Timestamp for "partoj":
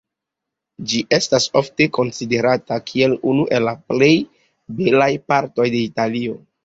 5.33-5.69